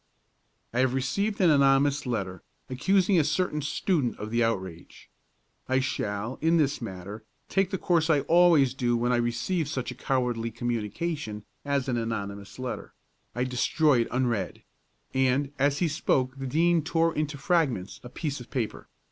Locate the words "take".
7.49-7.69